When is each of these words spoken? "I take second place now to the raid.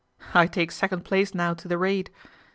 "I 0.33 0.47
take 0.47 0.71
second 0.71 1.05
place 1.05 1.35
now 1.35 1.53
to 1.53 1.67
the 1.67 1.77
raid. 1.77 2.09